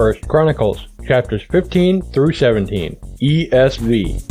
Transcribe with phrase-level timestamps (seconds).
[0.00, 4.22] First Chronicles chapters 15 through 17 ESV.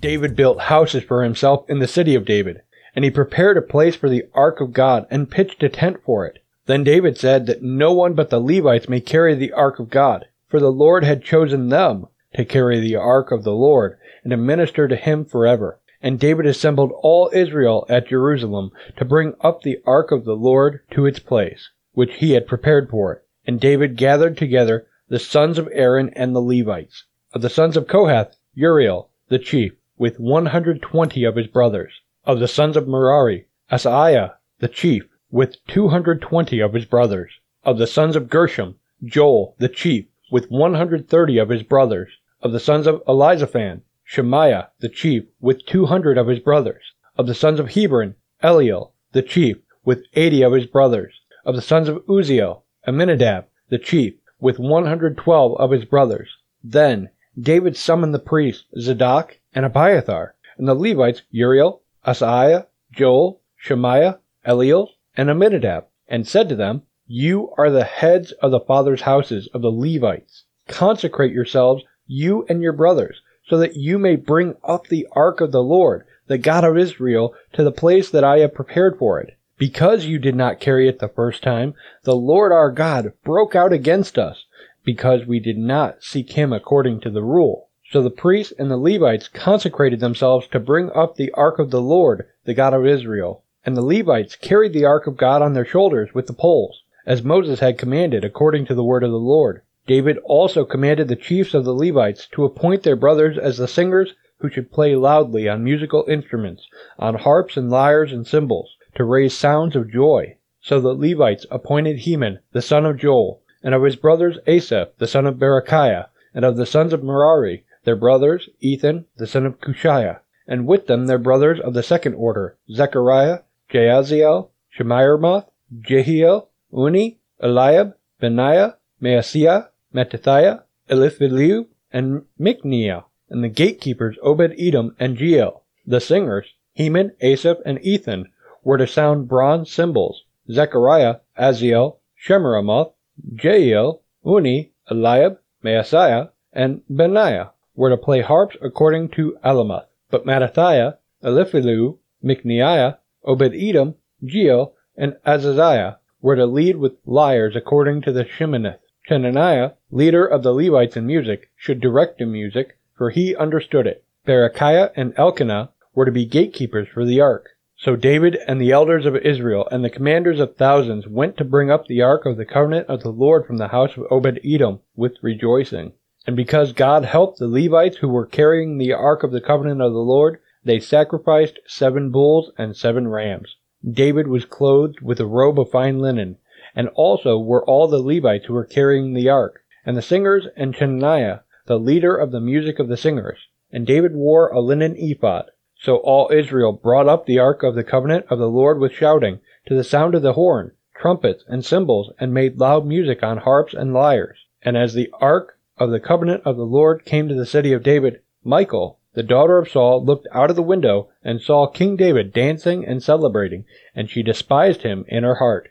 [0.00, 2.62] David built houses for himself in the city of David,
[2.96, 6.26] and he prepared a place for the ark of God and pitched a tent for
[6.26, 6.42] it.
[6.66, 10.26] Then David said that no one but the Levites may carry the ark of God,
[10.48, 14.36] for the Lord had chosen them to carry the ark of the Lord and to
[14.36, 15.78] minister to him forever.
[16.02, 20.80] And David assembled all Israel at Jerusalem to bring up the ark of the Lord
[20.92, 23.22] to its place, which he had prepared for it.
[23.46, 27.04] And David gathered together the sons of Aaron and the Levites.
[27.34, 31.92] Of the sons of Kohath, Uriel, the chief, with 120 of his brothers.
[32.24, 37.32] Of the sons of Merari, Asaiah, the chief, with 220 of his brothers.
[37.62, 42.10] Of the sons of Gershom, Joel, the chief, with 130 of his brothers.
[42.40, 43.82] Of the sons of Elizaphan,
[44.12, 46.82] Shemaiah the chief, with two hundred of his brothers.
[47.16, 51.20] Of the sons of Hebron, Eliel the chief, with eighty of his brothers.
[51.44, 56.28] Of the sons of Uzziel, Amminadab the chief, with one hundred twelve of his brothers.
[56.64, 64.18] Then David summoned the priests Zadok and Abiathar, and the Levites Uriel, Asaiah, Joel, Shemaiah,
[64.44, 69.48] Eliel, and Amminadab, and said to them, You are the heads of the fathers' houses
[69.54, 70.46] of the Levites.
[70.66, 75.50] Consecrate yourselves, you and your brothers, so that you may bring up the ark of
[75.50, 79.36] the Lord, the God of Israel, to the place that I have prepared for it.
[79.58, 83.72] Because you did not carry it the first time, the Lord our God broke out
[83.72, 84.44] against us,
[84.84, 87.68] because we did not seek him according to the rule.
[87.90, 91.82] So the priests and the Levites consecrated themselves to bring up the ark of the
[91.82, 93.42] Lord, the God of Israel.
[93.66, 97.24] And the Levites carried the ark of God on their shoulders with the poles, as
[97.24, 99.62] Moses had commanded according to the word of the Lord.
[99.90, 104.14] David also commanded the chiefs of the Levites to appoint their brothers as the singers
[104.38, 109.36] who should play loudly on musical instruments, on harps and lyres and cymbals, to raise
[109.36, 110.36] sounds of joy.
[110.60, 115.08] So the Levites appointed Heman, the son of Joel, and of his brothers Asaph, the
[115.08, 119.60] son of Berechiah, and of the sons of Merari, their brothers Ethan, the son of
[119.60, 125.46] Cushiah, and with them their brothers of the second order, Zechariah, Jaaziel, Shemiramoth,
[125.80, 135.62] Jehiel, Unni, Eliab, Benaiah, Maaseiah, Mattithiah, Eliphelehu, and Mikneiah, and the gatekeepers Obed-Edom and Jeiel.
[135.86, 138.30] The singers, Heman, Asaph, and Ethan,
[138.62, 140.24] were to sound bronze cymbals.
[140.50, 142.92] Zechariah, Aziel, Shemiramoth,
[143.34, 149.86] Jehiel, Unni, Eliab, Maaseiah, and Benaiah were to play harps according to Alamoth.
[150.10, 158.12] But Mattithiah, Eliphelehu, Mikneiah, Obed-Edom, Jeiel, and Azaziah were to lead with lyres according to
[158.12, 158.78] the Sheminith.
[159.10, 164.04] Chenaniah, leader of the Levites in music, should direct the music, for he understood it.
[164.24, 167.48] Berechiah and Elkanah were to be gatekeepers for the ark.
[167.76, 171.72] So David and the elders of Israel and the commanders of thousands went to bring
[171.72, 174.78] up the ark of the covenant of the Lord from the house of Obed Edom
[174.94, 175.94] with rejoicing.
[176.24, 179.92] And because God helped the Levites who were carrying the ark of the covenant of
[179.92, 183.56] the Lord, they sacrificed seven bulls and seven rams.
[183.90, 186.36] David was clothed with a robe of fine linen,
[186.74, 190.74] and also were all the Levites who were carrying the ark, and the singers, and
[190.74, 193.38] Chenaniah, the leader of the music of the singers.
[193.72, 195.50] And David wore a linen ephod.
[195.76, 199.40] So all Israel brought up the ark of the covenant of the Lord with shouting,
[199.66, 203.72] to the sound of the horn, trumpets, and cymbals, and made loud music on harps
[203.72, 204.38] and lyres.
[204.62, 207.82] And as the ark of the covenant of the Lord came to the city of
[207.82, 212.32] David, Michal, the daughter of Saul, looked out of the window and saw King David
[212.32, 213.64] dancing and celebrating,
[213.94, 215.70] and she despised him in her heart.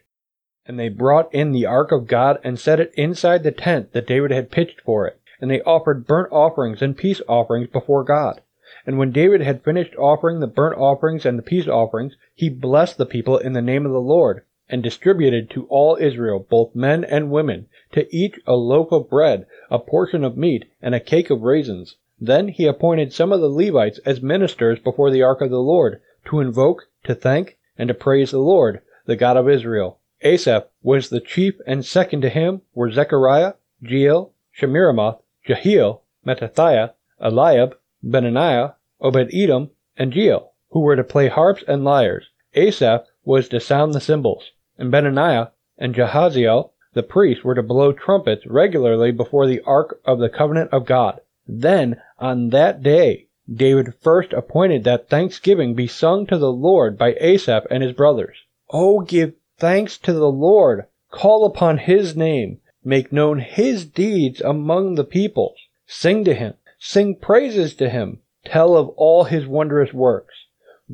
[0.69, 4.06] And they brought in the ark of God and set it inside the tent that
[4.06, 5.19] David had pitched for it.
[5.41, 8.41] And they offered burnt offerings and peace offerings before God.
[8.85, 13.00] And when David had finished offering the burnt offerings and the peace offerings, he blessed
[13.00, 17.03] the people in the name of the Lord, and distributed to all Israel, both men
[17.03, 21.31] and women, to each a loaf of bread, a portion of meat, and a cake
[21.31, 21.96] of raisins.
[22.22, 26.00] Then he appointed some of the Levites as ministers before the ark of the Lord,
[26.25, 29.99] to invoke, to thank, and to praise the Lord, the God of Israel.
[30.21, 37.77] Asaph was the chief, and second to him were Zechariah, Jeiel, Shemiramoth, Jehiel, Mattithiah, Eliab,
[38.04, 42.30] Benaiah, Obed-Edom, and Jeiel, who were to play harps and lyres.
[42.54, 47.94] Asaph was to sound the cymbals, and Benaiah and Jahaziel, the priests, were to blow
[47.94, 51.22] trumpets regularly before the ark of the covenant of God.
[51.48, 57.15] Then, on that day, David first appointed that thanksgiving be sung to the Lord by
[57.22, 58.38] Asaph and his brothers.
[58.69, 64.95] Oh, give thanks to the Lord, call upon his name, make known his deeds among
[64.95, 65.57] the peoples.
[65.85, 70.45] Sing to him, sing praises to him, tell of all his wondrous works.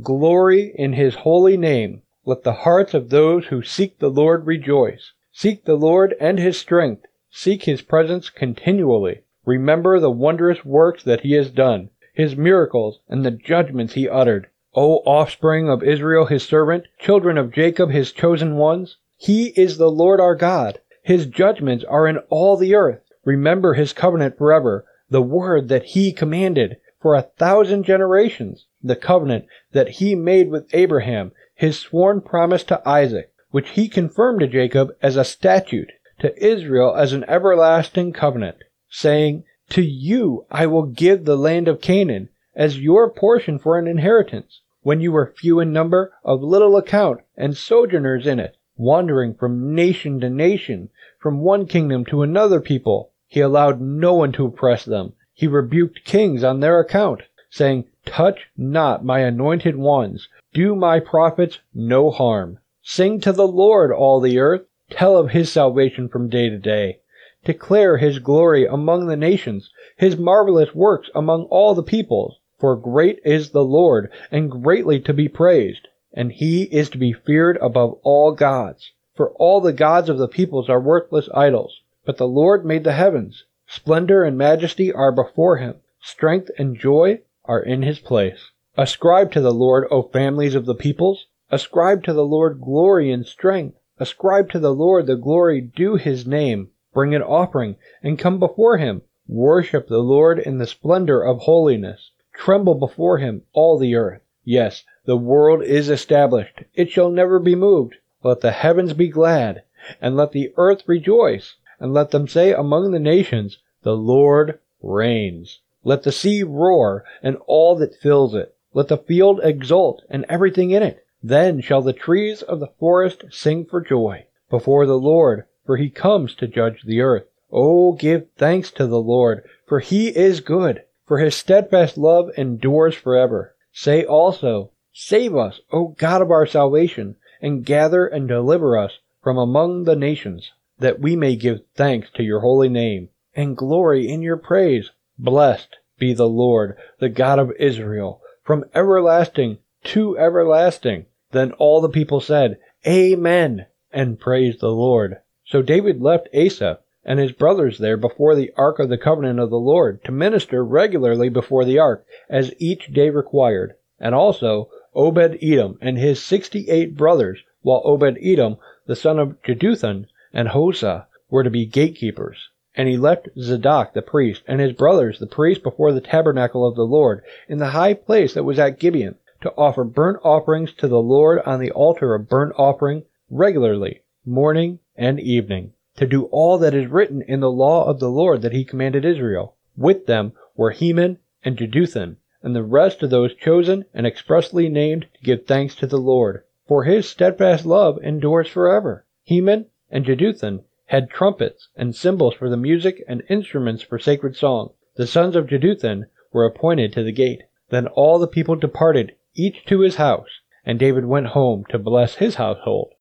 [0.02, 2.02] Glory in his holy name.
[2.26, 5.12] Let the hearts of those who seek the Lord rejoice.
[5.32, 7.06] Seek the Lord and his strength.
[7.30, 9.22] Seek his presence continually.
[9.46, 14.48] Remember the wondrous works that he has done, his miracles, and the judgments he uttered.
[14.78, 19.90] O offspring of Israel his servant, children of Jacob his chosen ones, he is the
[19.90, 20.80] Lord our God.
[21.02, 23.02] His judgments are in all the earth.
[23.24, 29.46] Remember his covenant forever, the word that he commanded for a thousand generations, the covenant
[29.72, 34.94] that he made with Abraham, his sworn promise to Isaac, which he confirmed to Jacob
[35.02, 38.58] as a statute, to Israel as an everlasting covenant,
[38.90, 43.88] saying, To you I will give the land of Canaan as your portion for an
[43.88, 49.34] inheritance, when you were few in number, of little account, and sojourners in it, wandering
[49.34, 50.88] from nation to nation,
[51.18, 53.10] from one kingdom to another people.
[53.26, 58.52] He allowed no one to oppress them, he rebuked kings on their account, saying, Touch
[58.56, 62.60] not my anointed ones, do my prophets no harm.
[62.84, 67.00] Sing to the Lord, all the earth, tell of his salvation from day to day.
[67.44, 72.38] Declare his glory among the nations, his marvelous works among all the peoples.
[72.58, 77.12] For great is the Lord, and greatly to be praised, and he is to be
[77.12, 78.94] feared above all gods.
[79.14, 82.94] For all the gods of the peoples are worthless idols, but the Lord made the
[82.94, 83.44] heavens.
[83.68, 85.82] Splendor and majesty are before him.
[86.00, 88.52] Strength and joy are in his place.
[88.78, 91.28] Ascribe to the Lord, O families of the peoples.
[91.52, 93.78] Ascribe to the Lord glory and strength.
[94.00, 96.70] Ascribe to the Lord the glory due his name.
[96.94, 99.02] Bring an offering and come before him.
[99.28, 102.12] Worship the Lord in the splendor of holiness.
[102.38, 104.22] Tremble before him, all the earth.
[104.44, 106.64] Yes, the world is established.
[106.74, 107.96] It shall never be moved.
[108.24, 109.64] Let the heavens be glad,
[110.02, 115.60] and let the earth rejoice and let them say among the nations, The Lord reigns.
[115.84, 118.56] Let the sea roar, and all that fills it.
[118.74, 121.06] Let the field exult, and everything in it.
[121.22, 125.90] Then shall the trees of the forest sing for joy before the Lord, for he
[125.90, 127.26] comes to judge the earth.
[127.52, 132.96] Oh, give thanks to the Lord, for he is good, for his steadfast love endures
[132.96, 133.56] forever.
[133.72, 139.38] Say also, Save us, O God of our salvation, and gather and deliver us from
[139.38, 144.22] among the nations that we may give thanks to your holy name and glory in
[144.22, 144.92] your praise.
[145.18, 151.06] Blessed be the Lord, the God of Israel, from everlasting to everlasting.
[151.32, 152.58] Then all the people said,
[152.88, 155.18] Amen, and praised the Lord.
[155.46, 159.52] So David left Asaph and his brothers there before the ark of the covenant of
[159.52, 165.38] the Lord to minister regularly before the ark as each day required, and also Obed
[165.40, 168.58] Edom and his sixty eight brothers, while Obed Edom,
[168.88, 172.50] the son of Jeduthun, and Hosah were to be gatekeepers.
[172.76, 176.76] And he left Zadok the priest and his brothers the priests before the tabernacle of
[176.76, 180.88] the Lord in the high place that was at Gibeon to offer burnt offerings to
[180.88, 186.58] the Lord on the altar of burnt offering regularly, morning and evening, to do all
[186.58, 189.56] that is written in the law of the Lord that he commanded Israel.
[189.78, 195.08] With them were Heman and Jeduthun, and the rest of those chosen and expressly named
[195.14, 199.06] to give thanks to the Lord, for his steadfast love endures forever.
[199.24, 204.72] Heman and Jeduthun had trumpets and cymbals for the music and instruments for sacred song.
[204.96, 207.44] The sons of Jeduthun were appointed to the gate.
[207.70, 212.16] Then all the people departed, each to his house, and David went home to bless
[212.16, 212.94] his household.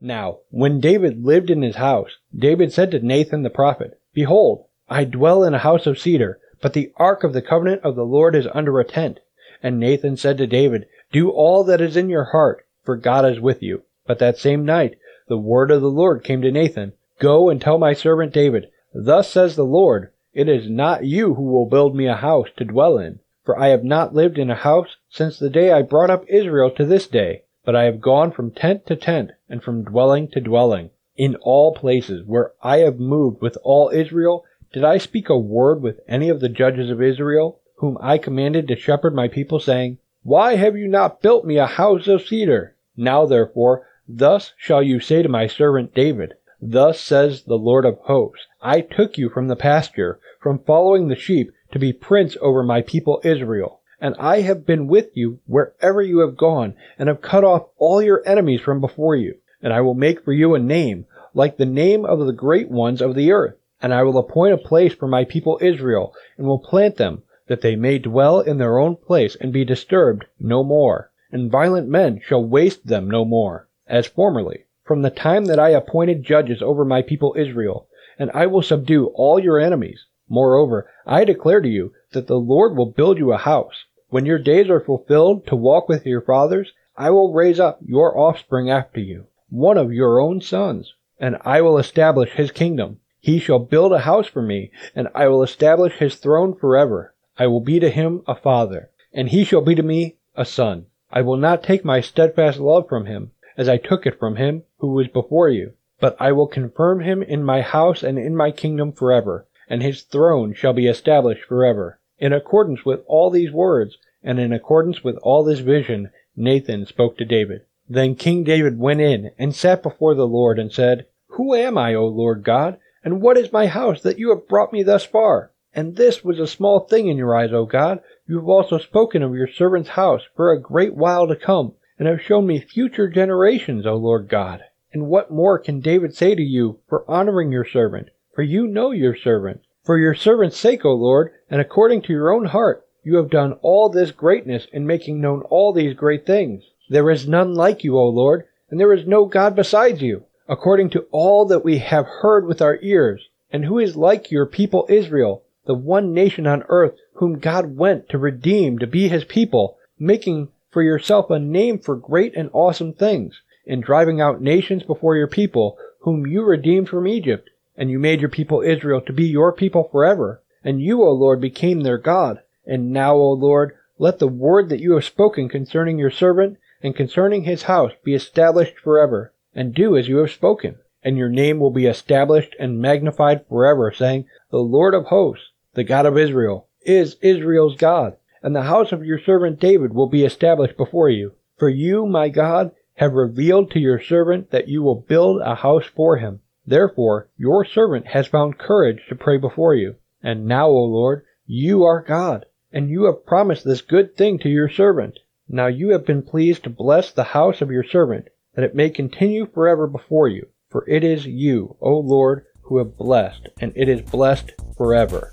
[0.00, 5.04] Now, when David lived in his house, David said to Nathan the prophet, Behold, I
[5.04, 8.36] dwell in a house of cedar, but the ark of the covenant of the Lord
[8.36, 9.18] is under a tent.
[9.60, 13.40] And Nathan said to David, Do all that is in your heart, for God is
[13.40, 13.82] with you.
[14.06, 17.76] But that same night the word of the Lord came to Nathan, Go and tell
[17.76, 22.06] my servant David, Thus says the Lord, It is not you who will build me
[22.06, 25.50] a house to dwell in, for I have not lived in a house since the
[25.50, 28.96] day I brought up Israel to this day, but I have gone from tent to
[28.96, 30.88] tent, and from dwelling to dwelling.
[31.18, 35.82] In all places where I have moved with all Israel, did I speak a word
[35.82, 39.98] with any of the judges of Israel, whom I commanded to shepherd my people, saying,
[40.22, 42.74] Why have you not built me a house of cedar?
[42.96, 47.98] Now therefore Thus shall you say to my servant David, Thus says the Lord of
[47.98, 52.62] hosts, I took you from the pasture, from following the sheep, to be prince over
[52.62, 53.80] my people Israel.
[54.00, 58.00] And I have been with you wherever you have gone, and have cut off all
[58.00, 59.34] your enemies from before you.
[59.60, 63.02] And I will make for you a name, like the name of the great ones
[63.02, 63.56] of the earth.
[63.82, 67.60] And I will appoint a place for my people Israel, and will plant them, that
[67.60, 71.10] they may dwell in their own place and be disturbed no more.
[71.32, 75.70] And violent men shall waste them no more as formerly, from the time that I
[75.70, 77.88] appointed judges over my people Israel,
[78.18, 80.06] and I will subdue all your enemies.
[80.28, 83.84] Moreover, I declare to you that the Lord will build you a house.
[84.10, 88.18] When your days are fulfilled to walk with your fathers, I will raise up your
[88.18, 93.00] offspring after you, one of your own sons, and I will establish his kingdom.
[93.20, 97.12] He shall build a house for me, and I will establish his throne forever.
[97.36, 100.86] I will be to him a father, and he shall be to me a son.
[101.10, 104.62] I will not take my steadfast love from him, as I took it from him
[104.78, 108.52] who was before you, but I will confirm him in my house and in my
[108.52, 111.97] kingdom forever, and his throne shall be established forever.
[112.18, 117.16] In accordance with all these words, and in accordance with all this vision, Nathan spoke
[117.18, 117.62] to David.
[117.88, 121.94] Then King David went in and sat before the Lord and said, Who am I,
[121.94, 122.78] O Lord God?
[123.04, 125.52] And what is my house that you have brought me thus far?
[125.72, 128.00] And this was a small thing in your eyes, O God.
[128.26, 132.08] You have also spoken of your servant's house for a great while to come, and
[132.08, 134.64] have shown me future generations, O Lord God.
[134.92, 138.08] And what more can David say to you for honoring your servant?
[138.34, 139.62] For you know your servant.
[139.88, 143.54] For your servant's sake, O Lord, and according to your own heart, you have done
[143.62, 146.62] all this greatness in making known all these great things.
[146.90, 150.90] There is none like you, O Lord, and there is no God besides you, according
[150.90, 153.30] to all that we have heard with our ears.
[153.50, 158.10] And who is like your people Israel, the one nation on earth whom God went
[158.10, 162.92] to redeem to be his people, making for yourself a name for great and awesome
[162.92, 163.40] things?
[163.64, 168.20] in driving out nations before your people, whom you redeemed from Egypt, and you made
[168.20, 170.42] your people Israel to be your people forever.
[170.64, 172.40] And you, O Lord, became their God.
[172.66, 176.96] And now, O Lord, let the word that you have spoken concerning your servant and
[176.96, 180.76] concerning his house be established forever, and do as you have spoken.
[181.04, 185.84] And your name will be established and magnified forever, saying, The Lord of hosts, the
[185.84, 190.24] God of Israel, is Israel's God, and the house of your servant David will be
[190.24, 191.32] established before you.
[191.56, 195.86] For you, my God, have revealed to your servant that you will build a house
[195.86, 196.40] for him.
[196.68, 199.94] Therefore, your servant has found courage to pray before you.
[200.22, 204.50] And now, O Lord, you are God, and you have promised this good thing to
[204.50, 205.18] your servant.
[205.48, 208.90] Now you have been pleased to bless the house of your servant, that it may
[208.90, 210.48] continue forever before you.
[210.68, 215.32] For it is you, O Lord, who have blessed, and it is blessed forever.